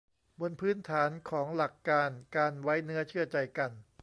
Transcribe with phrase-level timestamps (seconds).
[0.39, 3.71] บนพื้นฐานของหลักการการไว้เนื้อเชื่อใจกัน